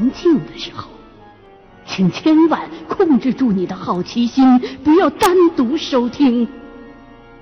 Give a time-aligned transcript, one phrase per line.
[0.00, 0.88] 宁静的时候
[1.84, 6.48] 请千万控制住你的好奇心不要单独收听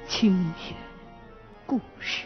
[0.08, 0.74] 清雪
[1.66, 2.24] 故事。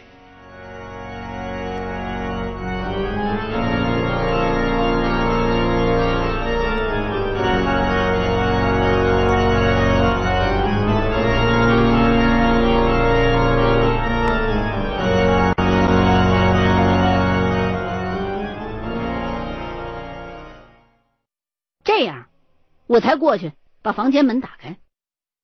[22.93, 24.77] 我才过去把房间门打开，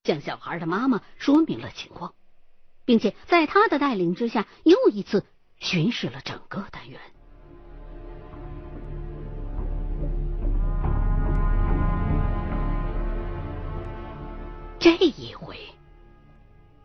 [0.04, 2.14] 向小孩的妈妈说明了情况，
[2.84, 5.26] 并且在他的带领之下，又一次
[5.58, 7.00] 巡视了整个单元。
[14.78, 15.58] 这一回，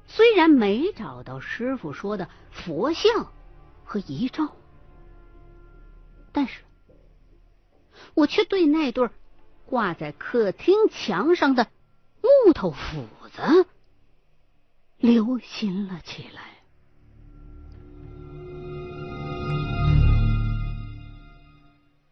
[0.07, 3.31] 虽然没找到师傅说的佛像
[3.83, 4.55] 和遗照，
[6.31, 6.61] 但是
[8.15, 9.07] 我却对那对
[9.65, 11.69] 挂在客厅墙上的
[12.21, 13.67] 木头斧子
[14.97, 16.55] 留心了起来。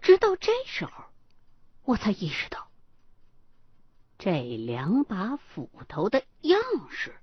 [0.02, 0.92] 直到这时候，
[1.86, 2.68] 我才意识到，
[4.18, 7.16] 这两把斧头的样式，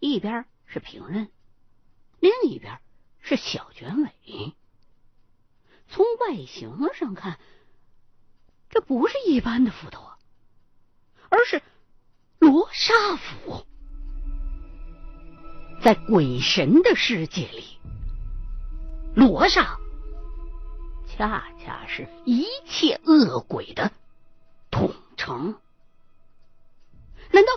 [0.00, 1.30] 一边是平刃，
[2.18, 2.80] 另一边
[3.20, 4.54] 是小卷尾。
[5.88, 7.38] 从外形上看，
[8.94, 10.16] 不是一般的斧头啊，
[11.28, 11.60] 而是
[12.38, 13.66] 罗刹斧。
[15.82, 17.80] 在鬼神的世界里，
[19.16, 19.80] 罗刹
[21.08, 23.90] 恰恰是一切恶鬼的
[24.70, 25.56] 统称。
[27.32, 27.50] 难道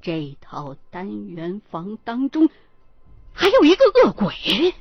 [0.00, 2.48] 这套单元房当中
[3.34, 4.74] 还有一个恶鬼？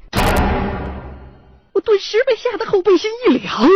[1.74, 3.68] 我顿时被吓得后背心一凉。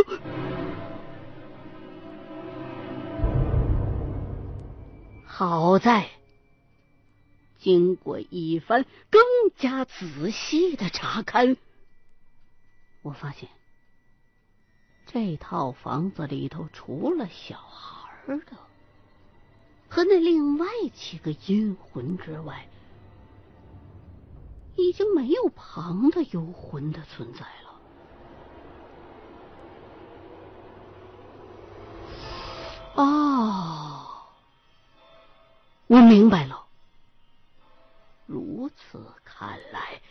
[5.38, 6.08] 好在，
[7.60, 9.22] 经过一番更
[9.58, 11.58] 加仔细的查看，
[13.02, 13.50] 我发现
[15.06, 18.56] 这套房子里头除了小孩的
[19.90, 22.70] 和那另外几个阴魂之外，
[24.78, 27.82] 已经没有旁的幽魂的存在了。
[32.96, 33.82] 哦。
[35.88, 36.66] 我明白了，
[38.26, 40.02] 如此看来，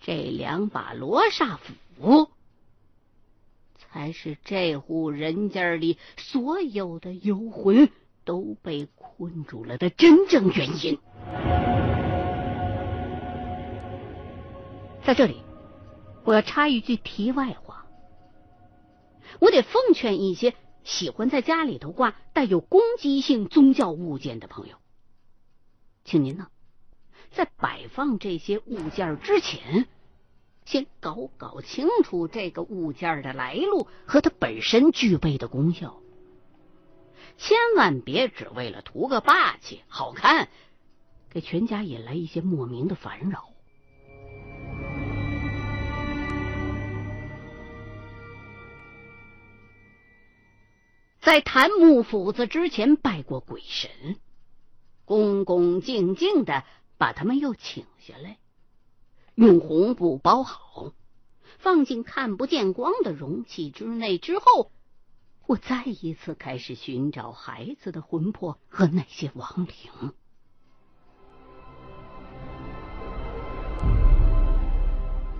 [0.00, 2.30] 这两把罗刹斧
[3.76, 7.90] 才是这户人家里所有的幽魂
[8.24, 10.98] 都被困住了的真正原因。
[15.04, 15.42] 在这里，
[16.24, 17.86] 我要插一句题外话，
[19.38, 20.54] 我得奉劝一些
[20.84, 24.76] 喜欢在家里头挂带有攻击性宗教物件的朋友。
[26.06, 26.46] 请您呢，
[27.32, 29.88] 在摆放这些物件之前，
[30.64, 36.00] 先搞搞清楚这个物件的来路和它本身具备的功效。
[37.36, 40.48] 千万别只为了图个霸气、好看，
[41.28, 43.48] 给全家引来一些莫名的烦扰。
[51.20, 53.90] 在檀木斧子之前，拜过鬼神。
[55.06, 56.64] 恭恭敬敬的
[56.98, 58.38] 把他们又请下来，
[59.36, 60.92] 用红布包好，
[61.58, 64.18] 放进看不见光的容器之内。
[64.18, 64.72] 之后，
[65.46, 70.12] 我再一次开始寻找孩子的魂魄和那些亡灵，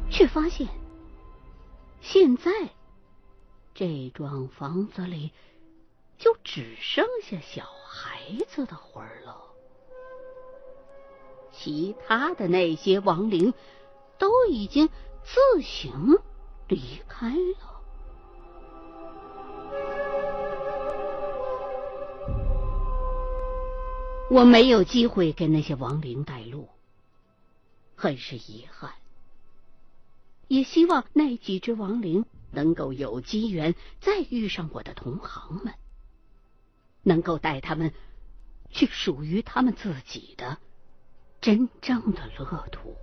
[0.08, 0.68] 却发现，
[2.00, 2.52] 现在
[3.74, 5.32] 这幢房子里
[6.18, 9.55] 就只剩下小孩子的魂了。
[11.58, 13.54] 其他的那些亡灵
[14.18, 14.88] 都已经
[15.24, 16.18] 自行
[16.68, 17.82] 离开了。
[24.28, 26.68] 我没有机会给那些亡灵带路，
[27.94, 28.92] 很是遗憾。
[30.48, 35.74] 也希望那几只亡灵能够有机缘再遇上我的同行们，
[37.02, 37.92] 能够带他们
[38.70, 40.58] 去属于他们自己的。
[41.46, 42.96] 真正的乐土。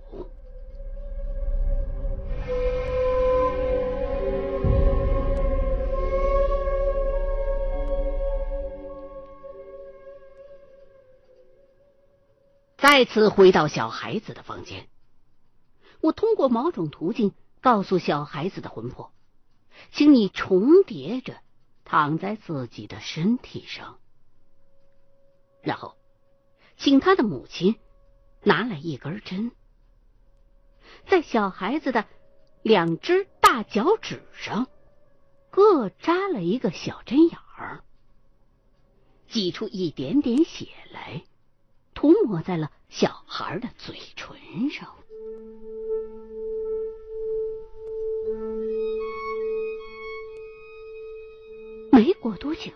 [12.76, 14.90] 再次回到小孩子的房间，
[16.02, 17.32] 我通过某种途径
[17.62, 19.10] 告诉小孩子的魂魄，
[19.90, 21.38] 请你重叠着
[21.86, 23.98] 躺在自己的身体上，
[25.62, 25.96] 然后
[26.76, 27.76] 请他的母亲
[28.44, 29.50] 拿来一根针，
[31.08, 32.06] 在小孩子的
[32.62, 34.68] 两只大脚趾上
[35.50, 37.82] 各扎了一个小针眼儿，
[39.28, 41.24] 挤出一点点血来，
[41.94, 44.36] 涂抹在了小孩的嘴唇
[44.70, 44.94] 上。
[51.90, 52.72] 没过多久，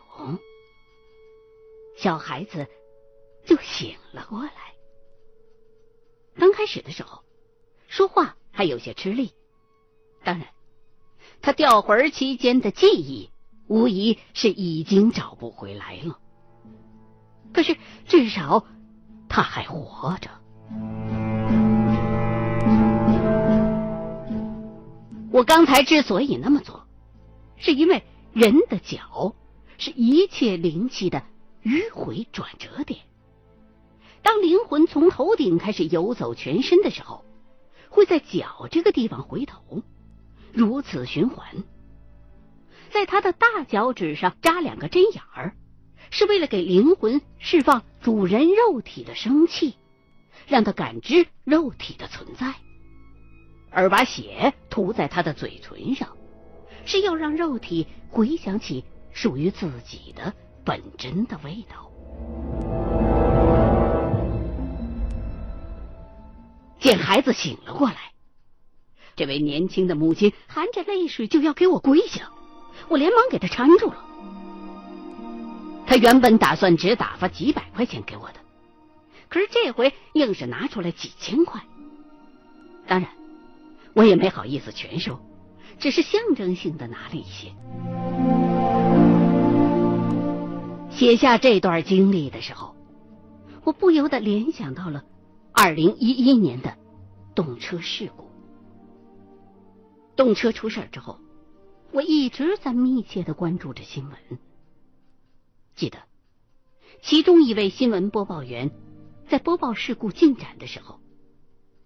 [1.97, 2.67] 小孩子
[3.45, 4.78] 就醒了过来。
[6.59, 7.23] 开始的时候，
[7.87, 9.31] 说话还有些吃力。
[10.25, 10.49] 当然，
[11.41, 13.31] 他掉魂期间的记忆
[13.69, 16.19] 无疑是已经找不回来了。
[17.55, 17.77] 可是
[18.09, 18.67] 至少
[19.29, 20.29] 他还活着。
[25.31, 26.89] 我刚才之所以那么做，
[27.57, 28.03] 是因为。
[28.35, 29.35] 人的脚
[29.79, 31.23] 是一切灵气的
[31.65, 33.01] 迂回转折点。
[34.23, 37.25] 当灵魂从头顶开始游走全身的时候，
[37.89, 39.83] 会在脚这个地方回头，
[40.53, 41.47] 如此循环。
[42.91, 45.55] 在他的大脚趾上扎两个针眼儿，
[46.11, 49.75] 是为了给灵魂释放主人肉体的生气，
[50.47, 52.53] 让他感知肉体的存在；
[53.71, 56.09] 而把血涂在他的嘴唇上。
[56.87, 58.83] 是要让肉体回想起
[59.13, 60.33] 属于自己的
[60.65, 62.88] 本真的味道。
[66.79, 68.13] 见孩子醒了过来，
[69.17, 72.31] 这位年轻的母亲含着泪水就要给我跪下，
[72.89, 74.05] 我连忙给她搀住了。
[75.87, 78.35] 他原本打算只打发几百块钱给我的，
[79.29, 81.61] 可是这回硬是拿出来几千块。
[82.87, 83.11] 当然，
[83.95, 85.19] 我也没好意思全收。
[85.79, 87.55] 只是象征性的拿了一些。
[90.91, 92.75] 写下这段经历的时候，
[93.63, 95.05] 我不由得联想到了
[95.61, 96.79] 二零一一年的
[97.35, 98.31] 动车事故。
[100.15, 101.19] 动车出事之后，
[101.91, 104.17] 我一直在密切的关注着新闻。
[105.75, 105.99] 记得，
[107.03, 108.71] 其中一位新闻播报员
[109.29, 111.01] 在播报事故进展的时候，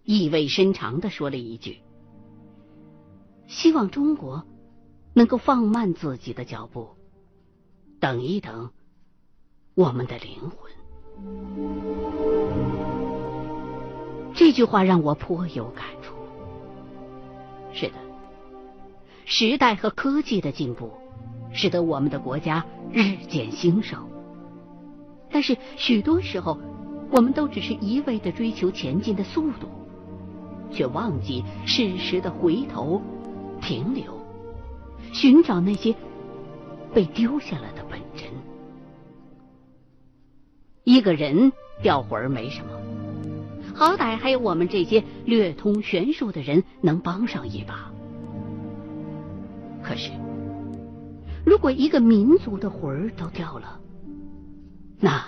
[0.04, 1.80] 意味深长的说了一句。
[3.46, 4.46] 希望中国
[5.14, 6.90] 能够放慢自己的脚步，
[7.98, 8.70] 等一等
[9.74, 12.41] 我们的灵魂。
[14.34, 16.14] 这句话让我颇有感触。
[17.72, 17.94] 是的，
[19.24, 20.90] 时代和科技的进步
[21.52, 23.98] 使得我们的国家日渐兴盛，
[25.30, 26.58] 但是许多时候
[27.10, 29.68] 我们都只是一味的追求前进的速度，
[30.70, 33.00] 却忘记适时的回头。
[33.64, 34.20] 停留，
[35.12, 35.94] 寻找那些
[36.92, 38.28] 被丢下了的本真。
[40.82, 42.72] 一个人掉魂儿没什么，
[43.74, 47.90] 好歹还有我们这些略通玄术的人能帮上一把。
[49.82, 50.10] 可是，
[51.44, 53.80] 如果一个民族的魂儿都掉了，
[55.00, 55.24] 那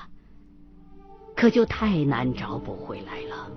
[1.35, 3.51] 可就太难找补回来了。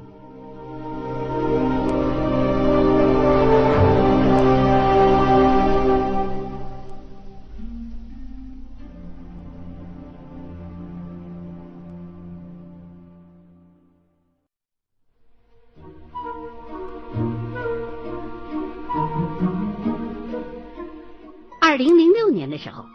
[22.58, 22.86] 时候，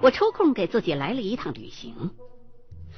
[0.00, 2.10] 我抽空给自己来了一趟旅行，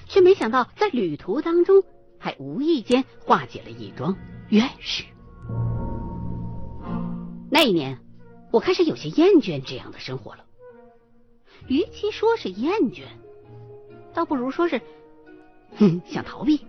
[0.07, 1.83] 却没想到在旅途当中
[2.19, 4.17] 还无意间化解了一桩
[4.49, 5.05] 怨事。
[7.51, 7.99] 那一年，
[8.53, 10.45] 我开始有些厌倦这样的生活了。
[11.69, 13.03] 与其说是厌倦，
[14.15, 14.81] 倒不如说是
[15.77, 16.61] 哼 想逃避。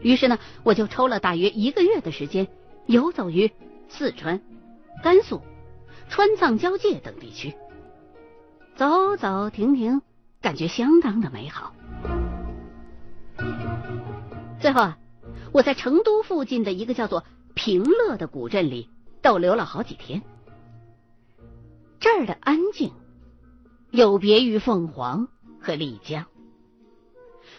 [0.00, 2.46] 于是呢，我就抽了大约一个月的时间，
[2.86, 3.50] 游走于
[3.88, 4.42] 四川、
[5.02, 5.40] 甘肃、
[6.08, 7.54] 川藏交界等地区。
[8.76, 10.02] 走走停停，
[10.40, 11.72] 感觉相当的美好。
[14.60, 14.98] 最后啊，
[15.52, 18.90] 我在成都附近的一个叫做平乐的古镇里
[19.22, 20.22] 逗留了好几天。
[22.00, 22.92] 这儿的安静
[23.90, 25.28] 有别于凤凰
[25.60, 26.26] 和丽江。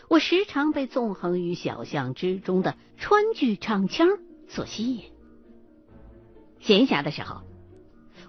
[0.10, 4.10] 我时常被纵横于小巷之中的川剧唱腔
[4.50, 5.06] 所吸引。
[6.60, 7.42] 闲暇的时候，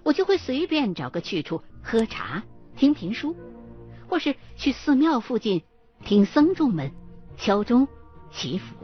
[0.03, 2.43] 我就会随便找个去处喝茶。
[2.77, 3.35] 听评书，
[4.07, 5.63] 或是去寺庙附近
[6.05, 6.91] 听僧众们
[7.35, 7.87] 敲钟
[8.31, 8.75] 祈福。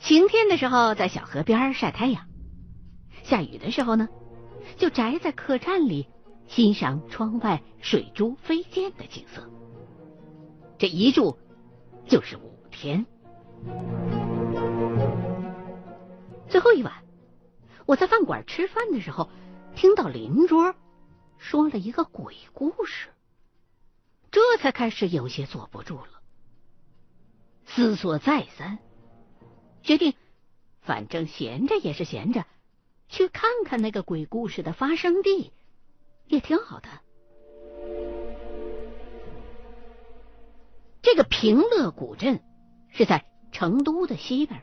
[0.00, 2.22] 晴天的时候，在小河边晒太阳；
[3.22, 4.08] 下雨的时候呢，
[4.76, 6.08] 就宅在客栈里
[6.46, 9.48] 欣赏窗外水珠飞溅的景色。
[10.78, 11.36] 这一住
[12.06, 13.04] 就是五天。
[16.48, 16.92] 最后一晚，
[17.84, 19.28] 我在饭馆吃饭的时候，
[19.74, 20.74] 听到邻桌
[21.50, 23.08] 说了一个鬼故事，
[24.30, 26.20] 这才开始有些坐不住了。
[27.64, 28.78] 思索再三，
[29.82, 30.12] 决定，
[30.82, 32.44] 反正闲着也是闲着，
[33.08, 35.50] 去看看那个鬼故事的发生地，
[36.26, 36.88] 也挺好的。
[41.00, 42.42] 这个平乐古镇
[42.90, 44.62] 是在成都的西边，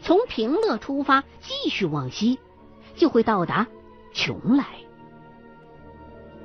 [0.00, 2.38] 从平乐出发，继续往西，
[2.94, 3.66] 就会到达
[4.14, 4.64] 邛崃。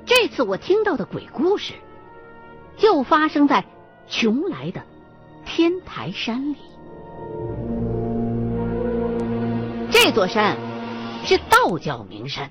[0.08, 1.74] 这次我听到的鬼故事，
[2.78, 3.62] 就发生在
[4.08, 4.82] 邛崃的。
[5.44, 6.56] 天台山里，
[9.90, 10.56] 这座山
[11.24, 12.50] 是道教名山，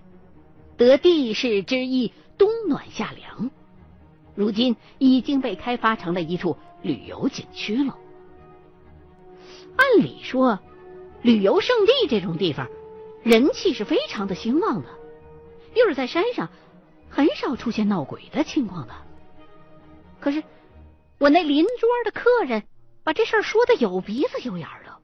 [0.78, 3.50] 得地势之意，冬暖夏凉。
[4.36, 7.98] 如今已经被开发成了一处旅游景区了。
[9.78, 10.60] 按理说，
[11.24, 12.68] 旅游胜地这种地方，
[13.24, 14.90] 人气是非常的兴旺的。
[15.76, 16.50] 又是在山上，
[17.10, 18.94] 很少出现闹鬼的情况的。
[20.20, 20.44] 可是，
[21.20, 22.68] 我那邻桌的客人。
[23.04, 25.00] 把这事儿说的有鼻子有眼的，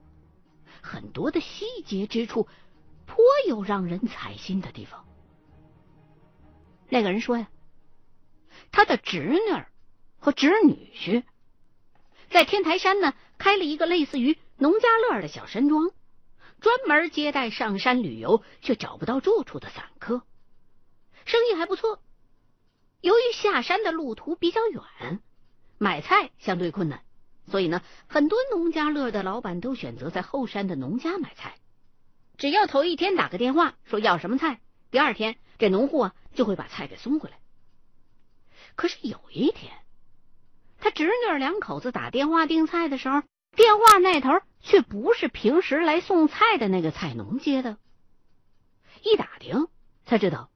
[0.81, 2.49] 很多的细节之处
[3.05, 5.05] 颇有让人踩心的地方。
[6.89, 7.47] 那个人说呀，
[8.73, 9.63] 他的侄女
[10.19, 11.23] 和侄女婿
[12.29, 15.89] 在天台山呢开了一个类似于农家乐的小山庄，
[16.59, 20.23] 专门接待上山旅游却找不到住处的散客，
[21.25, 22.01] 生意还不错。
[23.01, 25.19] 由于下山的路途比较远，
[25.77, 27.03] 买菜相对困难。
[27.51, 31.57] 所以呢，很多农家乐的老板都选择在后山的农家买菜。
[32.37, 34.61] 只要头一天打个电话说要什么菜，
[34.91, 37.37] 第二天这农户啊就会把菜给送回来。
[38.75, 39.73] 可是有一天，
[40.79, 43.21] 他侄女两口子打电话订菜的时候，
[43.55, 44.29] 电话那头
[44.61, 47.77] 却不是平时来送菜的那个菜农接的。
[49.03, 49.67] 一打听
[50.05, 50.49] 才知道，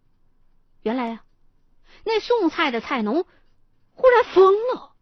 [0.87, 1.23] 原来啊，
[2.05, 3.25] 那送菜的菜农
[3.91, 4.93] 忽然疯了。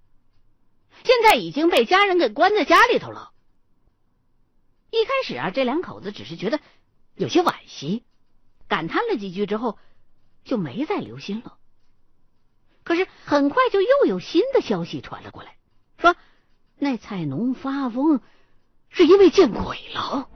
[1.04, 3.34] 现在已经被家人给关在家里头了。
[4.90, 6.60] 一开始啊，这两口子只是觉得
[7.14, 8.04] 有些惋惜，
[8.68, 9.78] 感叹了几句之后，
[10.44, 11.60] 就没再留心了。
[12.84, 15.56] 可是很快就又有新的消息传了过来，
[16.00, 16.16] 说
[16.80, 18.22] 那菜农发疯
[18.90, 20.28] 是因为见鬼了。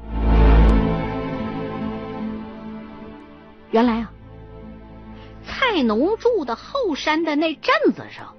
[3.71, 4.13] 原来啊，
[5.49, 8.37] 菜农住的后山的那镇子上。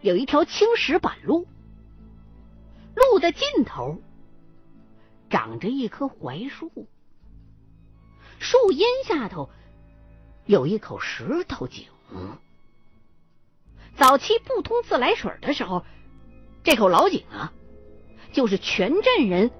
[0.00, 1.46] 有一条青石板路，
[2.94, 4.00] 路的尽头
[5.28, 6.70] 长着一棵槐树，
[8.38, 9.50] 树荫下头
[10.46, 11.84] 有一口石头井。
[13.96, 15.84] 早期不通自来水的时候，
[16.62, 17.52] 这口老井啊，
[18.32, 19.50] 就是全镇人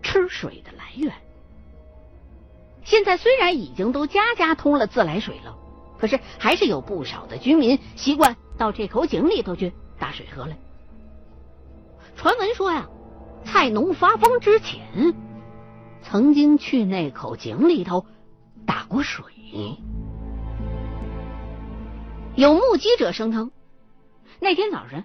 [0.00, 1.12] 吃水的来源。
[2.84, 5.58] 现在虽然已经都家家通了自来水了，
[6.02, 8.36] 可是还是有不少的居民习惯。
[8.58, 10.58] 到这口井里头去打水喝来。
[12.16, 12.88] 传闻说呀，
[13.44, 15.14] 菜农发疯之前，
[16.02, 18.04] 曾经去那口井里头
[18.66, 19.24] 打过水。
[22.34, 23.52] 有目击者声称，
[24.40, 25.04] 那天早晨，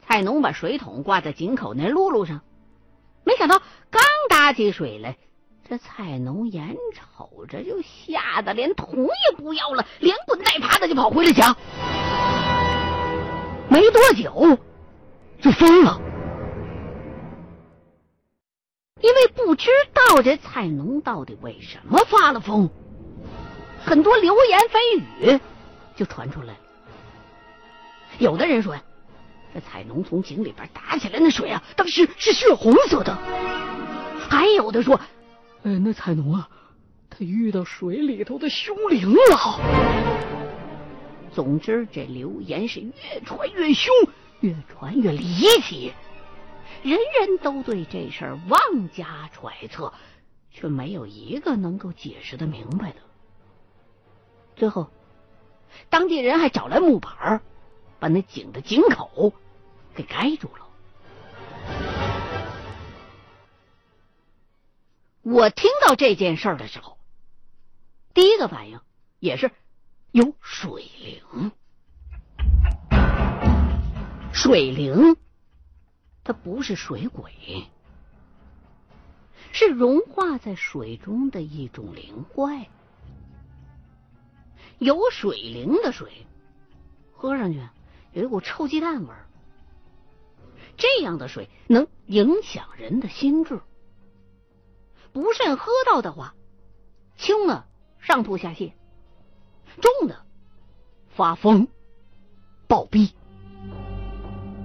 [0.00, 2.42] 菜农把水桶挂在井口那辘轳上，
[3.24, 3.60] 没想到
[3.90, 5.18] 刚打起水来，
[5.72, 11.56] 这菜农眼瞅着就吓得连桶也不要了，连滚带爬的就跑回了家。
[13.70, 14.58] 没多久
[15.40, 15.98] 就疯了，
[19.00, 22.68] 因为不知道这菜农到底为什么发了疯，
[23.82, 25.40] 很多流言蜚语
[25.96, 26.60] 就传出来了。
[28.18, 28.82] 有的人说呀，
[29.54, 33.16] 这菜农从井里边打起来那水啊，当时是血红色的；
[34.28, 35.00] 还有的说，
[35.64, 36.48] 哎，那菜农啊，
[37.08, 39.60] 他遇到水里头的凶灵了。
[41.32, 43.94] 总之，这流言是越传越凶，
[44.40, 45.24] 越传越离
[45.62, 45.92] 奇，
[46.82, 49.92] 人人都对这事儿妄加揣测，
[50.50, 52.98] 却没有一个能够解释的明白的。
[54.56, 54.90] 最后，
[55.88, 57.40] 当地人还找来木板，
[58.00, 59.32] 把那井的井口
[59.94, 60.61] 给盖住了。
[65.22, 66.98] 我听到这件事儿的时候，
[68.12, 68.80] 第一个反应
[69.18, 69.50] 也是。
[70.10, 71.52] 有水灵，
[74.34, 75.16] 水灵，
[76.22, 77.32] 它不是水鬼，
[79.52, 82.68] 是融化在水中的一种灵怪。
[84.78, 86.26] 有水灵的水，
[87.14, 87.66] 喝上去
[88.12, 89.26] 有一股臭鸡蛋味儿。
[90.76, 93.62] 这样的水能影响人的心智，
[95.12, 96.34] 不慎喝到的话，
[97.16, 97.66] 轻的
[98.00, 98.72] 上吐下泻，
[99.80, 100.24] 重的
[101.08, 101.68] 发疯
[102.66, 103.12] 暴毙。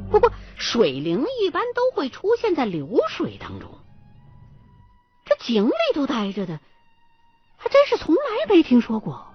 [0.09, 3.69] 不过水灵一般都会出现在流水当中，
[5.25, 6.59] 这井里头待着的，
[7.57, 9.27] 还真是从来没听说过。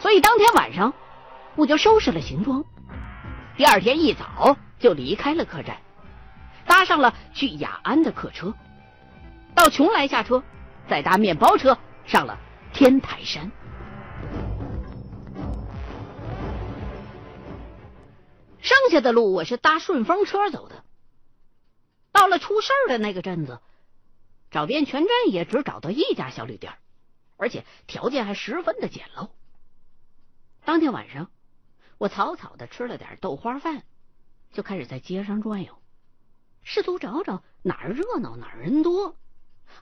[0.00, 0.92] 所以当天晚上，
[1.54, 2.64] 我就收拾了行装。
[3.56, 5.80] 第二天一早就离开了客栈，
[6.66, 8.54] 搭上了去雅安的客车，
[9.54, 10.42] 到邛崃下车，
[10.88, 12.38] 再搭面包车上了
[12.72, 13.50] 天台山。
[18.60, 20.84] 剩下的路我是搭顺风车走的。
[22.12, 23.60] 到了出事儿的那个镇子，
[24.50, 26.72] 找遍全镇也只找到一家小旅店，
[27.36, 29.30] 而且条件还十分的简陋。
[30.64, 31.30] 当天晚上。
[31.96, 33.84] 我草草的吃了点豆花饭，
[34.52, 35.78] 就开始在街上转悠，
[36.64, 39.14] 试图找找哪儿热闹哪儿人多，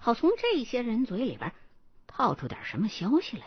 [0.01, 1.53] 好从这些人嘴里边
[2.07, 3.47] 套出点什么消息来。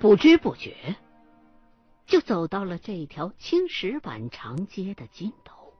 [0.00, 0.96] 不知不觉，
[2.06, 5.72] 就走到了这条青石板长街的尽头，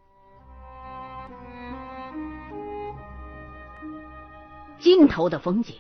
[4.78, 5.76] 尽头的风景。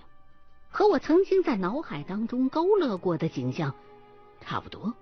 [0.70, 3.74] 和我曾经在脑海当中勾勒过的景象
[4.40, 4.94] 差不多，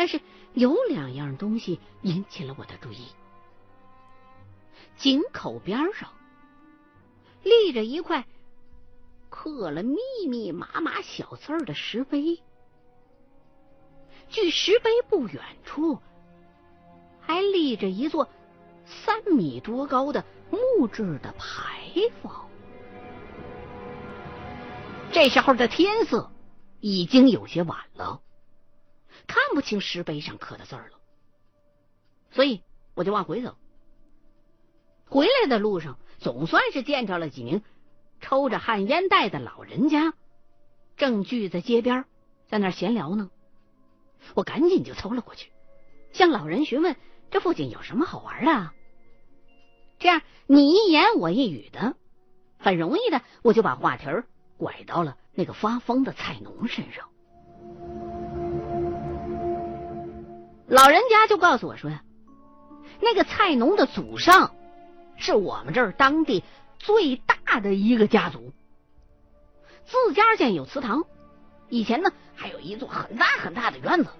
[0.00, 0.18] 但是
[0.54, 3.08] 有两样东西引起了我的注意。
[4.96, 6.08] 井口边上
[7.42, 8.26] 立着一块
[9.28, 12.40] 刻了密密麻麻小字儿的石碑，
[14.30, 16.00] 距石碑不远处
[17.20, 18.26] 还立着一座
[18.86, 22.48] 三米多高的木质的牌坊。
[25.12, 26.32] 这时候的天色
[26.80, 28.22] 已经有些晚了，
[29.30, 30.98] 看不清石碑上刻的字儿了，
[32.32, 32.64] 所以
[32.94, 33.56] 我就往回走。
[35.06, 37.62] 回来的路上，总算是见着了几名
[38.20, 40.14] 抽着旱烟袋的老人家，
[40.96, 42.06] 正聚在街边，
[42.48, 43.30] 在那闲聊呢。
[44.34, 45.52] 我赶紧就凑了过去，
[46.12, 46.96] 向老人询问
[47.30, 48.72] 这附近有什么好玩的。
[50.00, 51.94] 这样你一言我一语的，
[52.58, 54.26] 很容易的，我就把话题儿。
[54.56, 57.09] 拐到了那个发疯的菜农身上，
[60.70, 62.02] 老人家就告诉我说呀，
[63.00, 64.52] 那个菜农的祖上
[65.16, 66.44] 是我们这儿当地
[66.78, 68.52] 最大的一个家族，
[69.84, 71.02] 自家建有祠堂，
[71.68, 74.10] 以前呢还有一座很大很大的院子。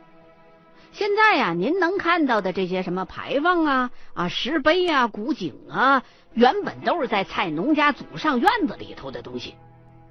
[0.90, 9.54] 现在呀，您能看到的这些什么牌坊啊、啊石碑啊、古井啊，原本都是在菜农家祖上院子里头的东西。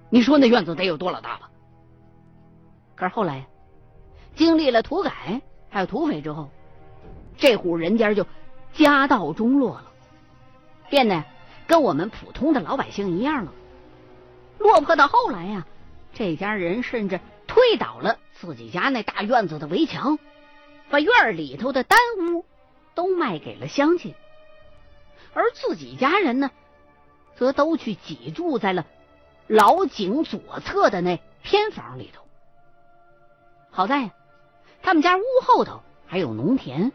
[0.09, 1.49] 你说那院子得有多老大吧？
[2.95, 3.45] 可是后来，
[4.37, 6.49] 经历了土改还有土匪之后，
[7.37, 8.25] 这户人家就
[8.73, 9.91] 家道中落了，
[10.89, 11.23] 变得
[11.67, 13.53] 跟我们普通的老百姓一样了。
[14.57, 15.65] 落魄到后来呀，
[16.13, 20.19] 这家人甚至推倒了自己家那大院子的围墙，
[20.89, 22.45] 把院里头的单屋
[22.95, 24.15] 都卖给了乡亲，
[25.33, 26.51] 而自己家人呢，
[27.35, 28.85] 则都去挤住在了。
[29.47, 32.23] 老井左侧的那偏房里头，
[33.71, 34.11] 好在呀
[34.81, 36.91] 他们家屋后头还有农田，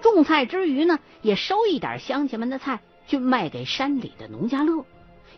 [0.00, 4.84] 种菜之余呢，也收一点乡亲们的菜去卖给山里的农家乐，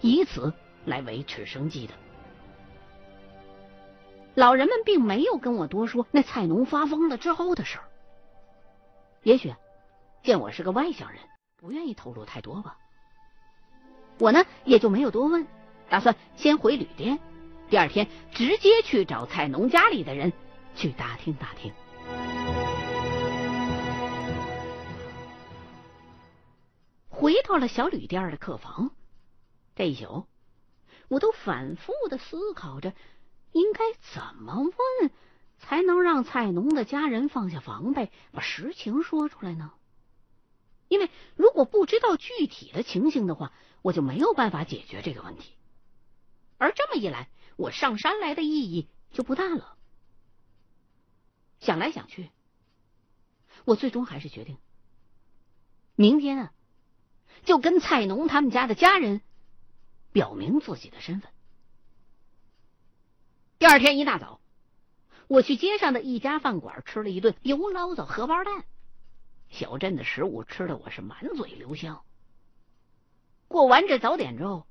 [0.00, 0.52] 以此
[0.84, 1.94] 来维持生计的。
[4.34, 7.84] 老人们并没有跟我多说那菜农发疯了之后的事儿，
[9.22, 9.54] 也许
[10.22, 11.20] 见我是个外乡人，
[11.58, 12.76] 不愿意透露太多吧。
[14.18, 15.46] 我呢也就没有多问。
[15.90, 17.18] 打算先回旅店，
[17.68, 20.32] 第二天直接去找菜农家里的人
[20.74, 21.72] 去打听打听。
[27.08, 28.90] 回到了小旅店的客房，
[29.76, 30.26] 这一宿
[31.08, 32.92] 我都反复的思考着，
[33.52, 33.80] 应该
[34.14, 35.10] 怎么问
[35.58, 39.72] 才能让菜农的家人放下防备，把实情说出来呢？
[40.88, 45.54] 因为如果不知道具体的情形的话，我就没有办法解决这个问题。
[46.58, 49.76] 而这么一来，我上山来的意义就不大了。
[51.62, 52.28] 想来想去，
[53.64, 54.58] 我最终还是决定，
[55.94, 56.52] 明天啊，
[57.44, 59.20] 就跟菜农他们家的家人
[60.10, 61.30] 表明自己的身份。
[63.60, 64.40] 第二天一大早，
[65.28, 68.64] 我去街上的一家饭馆吃了一顿油捞子荷包蛋，
[69.48, 72.02] 小镇的食物吃的我是满嘴留香。
[73.46, 74.66] 过完这早点之后，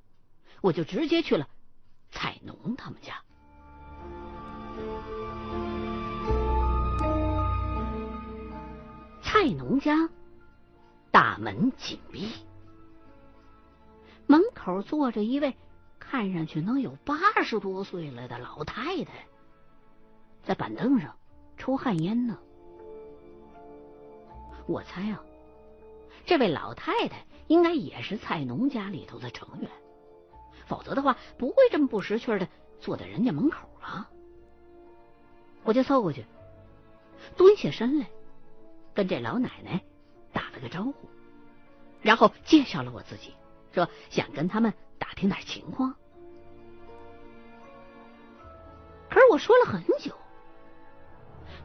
[0.60, 1.48] 我就直接去了
[2.10, 3.24] 彩农他们家。
[9.42, 10.08] 菜农家
[11.10, 12.32] 大门紧闭，
[14.28, 15.58] 门口坐着一位
[15.98, 19.26] 看上去能有八十多岁了的老太太，
[20.44, 21.16] 在板凳上
[21.58, 22.38] 抽旱烟呢。
[24.68, 25.24] 我猜啊，
[26.24, 29.72] 这位老太太应该也是菜农家里头的成员，
[30.68, 32.48] 否则的话不会这么不识趣的
[32.80, 34.08] 坐在人家门口啊。
[35.64, 36.28] 我就凑过去，
[37.36, 38.06] 蹲下身来。
[38.94, 39.82] 跟这老奶奶
[40.34, 40.94] 打了个招呼，
[42.02, 43.34] 然后介绍了我自己，
[43.74, 45.96] 说想跟他们打听点情况。
[49.10, 50.16] 可是我说了很久，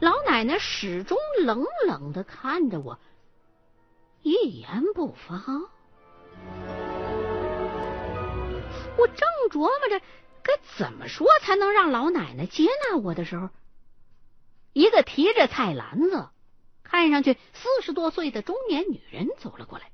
[0.01, 2.99] 老奶奶始终冷冷的看着我，
[4.23, 5.43] 一言不发。
[8.99, 10.05] 我正琢磨着
[10.43, 13.51] 该怎么说才能让老奶奶接纳我的时候，
[14.73, 16.29] 一个提着菜篮子。
[16.89, 19.91] 看上去四十多岁的中年女人走了过来，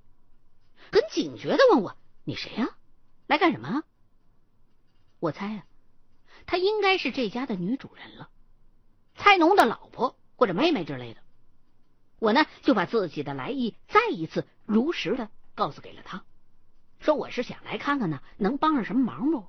[0.93, 2.69] 很警觉的问我：“你谁呀？
[3.27, 3.83] 来干什么？”
[5.19, 5.65] 我猜啊，
[6.47, 8.29] 她应该是这家的女主人了，
[9.17, 11.21] 菜农的老婆或者妹妹之类的。
[12.19, 16.25] 我呢就把自己的来意再一次如实的告诉给了她，
[17.01, 19.47] 说我是想来看看呢，能帮上什么忙不？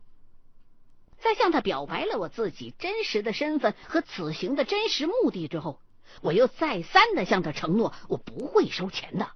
[1.20, 5.80] 在向她表白了我自己真实的身份和此行的真实目的之后。
[6.22, 9.32] 我又再三的向他承诺，我不会收钱的，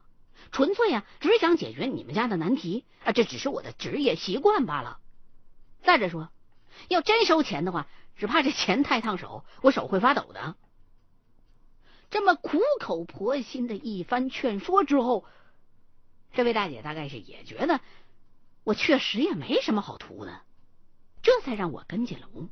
[0.51, 4.99] 纯粹啊，只想解决你们家的难题啊，这只是我的职业习惯罢了。
[5.83, 6.29] 再者说，
[6.87, 10.55] 要真收钱的话，只怕这钱太烫手，我手会发抖的。
[12.09, 15.25] 这么苦口婆心的一番劝说之后，
[16.33, 17.81] 这位大姐大概是也觉得
[18.63, 20.41] 我确实也没什么好图的，
[21.21, 22.47] 这才让我跟进了屋。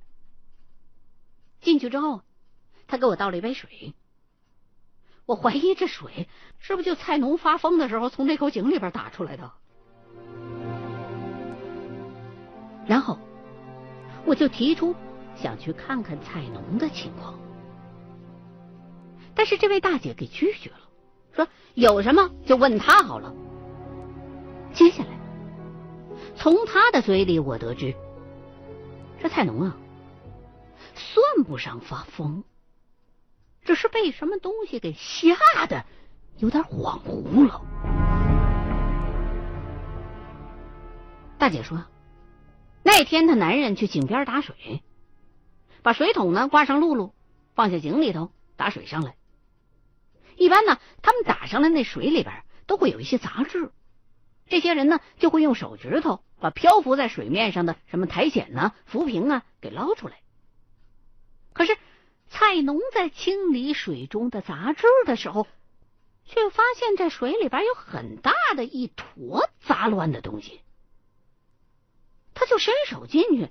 [1.62, 2.22] 进去之后，
[2.88, 3.94] 她给我倒了一杯水。
[5.26, 6.28] 我怀疑这水
[6.60, 9.52] 是不是就菜农发疯的时候从这口井里边打出来的？
[12.86, 13.18] 然后
[14.26, 14.96] 我就提出
[15.36, 17.34] 想去看看菜农的情况，
[19.34, 20.78] 但是这位大姐给拒绝了，
[21.34, 23.34] 说有什么就问他好了。
[24.74, 25.10] 接下来
[26.36, 27.96] 从他的嘴里我得知，
[29.20, 29.76] 这菜农啊
[30.94, 32.44] 算不上发疯。
[33.66, 35.84] 只是被什么东西给吓得
[36.38, 37.62] 有点恍惚了。
[41.40, 41.84] 大姐说，
[42.84, 44.84] 那天她男人去井边打水，
[45.82, 47.12] 把水桶呢挂上辘轳，
[47.56, 49.16] 放下井里头打水上来。
[50.38, 53.72] 一般呢，他们打上来那水里边都会有一些杂质，
[54.46, 60.20] 这些人呢就会用手指头把漂浮在水面上的什么苔藓呢、浮萍啊给捞出来。
[61.52, 61.76] 可是。
[62.30, 65.48] 菜农在清理水中的杂质的时候，
[66.26, 70.62] 却发现这水里边有很大的一坨杂乱的东西。
[72.34, 73.50] 他就伸手进去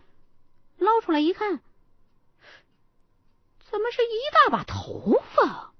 [0.76, 1.60] 捞出来一看，
[3.70, 5.72] 怎么是一大把头发？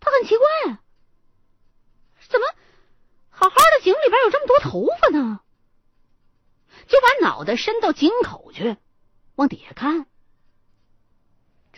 [0.00, 0.78] 他很奇怪，
[2.28, 2.46] 怎么
[3.30, 5.40] 好好的井里边有这么多头发呢？
[6.86, 8.76] 就把脑袋伸到井口去，
[9.34, 10.07] 往底下看。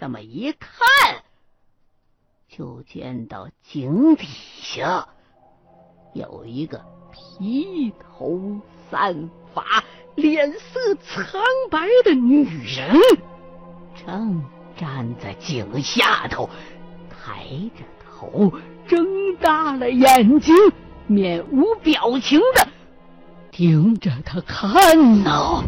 [0.00, 0.70] 这么一看，
[2.48, 4.26] 就见到井底
[4.62, 5.06] 下
[6.14, 6.82] 有一个
[7.12, 8.40] 披头
[8.90, 9.84] 散发、
[10.14, 12.96] 脸色苍白的女人，
[13.94, 14.42] 正
[14.74, 16.48] 站在井下头，
[17.10, 17.44] 抬
[17.76, 18.50] 着头，
[18.88, 20.56] 睁大了眼睛，
[21.08, 22.66] 面无表情的
[23.50, 25.62] 盯着他看呢。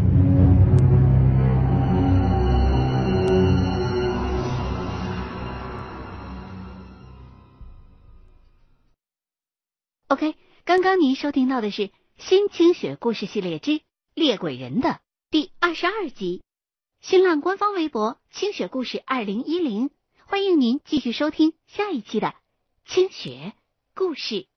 [10.13, 13.81] OK，刚刚您收听到的是《新清雪故事系列之
[14.13, 16.43] 猎鬼人》的第二十二集。
[17.01, 19.89] 新浪官方微博“清雪故事二零一零”，
[20.29, 22.35] 欢迎您继续收听下一期的
[22.85, 23.55] 清雪
[23.95, 24.52] 故事。